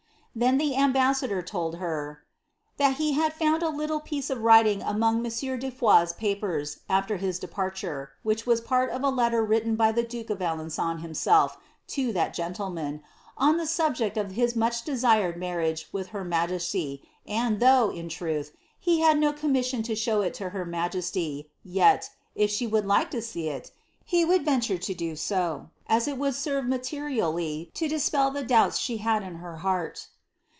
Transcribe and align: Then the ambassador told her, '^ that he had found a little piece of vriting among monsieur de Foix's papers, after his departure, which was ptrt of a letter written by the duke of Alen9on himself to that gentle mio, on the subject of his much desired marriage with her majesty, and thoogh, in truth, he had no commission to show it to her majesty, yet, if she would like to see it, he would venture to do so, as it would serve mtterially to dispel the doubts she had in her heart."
Then 0.33 0.57
the 0.59 0.77
ambassador 0.77 1.41
told 1.41 1.75
her, 1.75 2.23
'^ 2.73 2.77
that 2.77 2.95
he 2.95 3.11
had 3.11 3.33
found 3.33 3.61
a 3.61 3.67
little 3.67 3.99
piece 3.99 4.29
of 4.29 4.37
vriting 4.37 4.81
among 4.81 5.21
monsieur 5.21 5.57
de 5.57 5.69
Foix's 5.69 6.13
papers, 6.13 6.79
after 6.87 7.17
his 7.17 7.37
departure, 7.37 8.11
which 8.23 8.45
was 8.47 8.61
ptrt 8.61 8.91
of 8.95 9.03
a 9.03 9.09
letter 9.09 9.43
written 9.43 9.75
by 9.75 9.91
the 9.91 10.03
duke 10.05 10.29
of 10.29 10.39
Alen9on 10.39 11.01
himself 11.01 11.57
to 11.87 12.13
that 12.13 12.33
gentle 12.33 12.69
mio, 12.69 13.01
on 13.37 13.57
the 13.57 13.67
subject 13.67 14.15
of 14.15 14.31
his 14.31 14.55
much 14.55 14.83
desired 14.85 15.35
marriage 15.35 15.89
with 15.91 16.07
her 16.15 16.23
majesty, 16.23 17.03
and 17.27 17.59
thoogh, 17.59 17.93
in 17.93 18.07
truth, 18.07 18.53
he 18.79 19.01
had 19.01 19.19
no 19.19 19.33
commission 19.33 19.83
to 19.83 19.95
show 19.97 20.21
it 20.21 20.33
to 20.35 20.51
her 20.51 20.63
majesty, 20.63 21.51
yet, 21.61 22.09
if 22.35 22.49
she 22.49 22.65
would 22.65 22.85
like 22.85 23.11
to 23.11 23.21
see 23.21 23.49
it, 23.49 23.71
he 24.05 24.23
would 24.23 24.45
venture 24.45 24.77
to 24.77 24.93
do 24.93 25.13
so, 25.17 25.71
as 25.87 26.07
it 26.07 26.17
would 26.17 26.35
serve 26.35 26.63
mtterially 26.63 27.69
to 27.73 27.89
dispel 27.89 28.31
the 28.31 28.45
doubts 28.45 28.77
she 28.77 28.95
had 28.99 29.23
in 29.23 29.35
her 29.35 29.57
heart." 29.57 30.07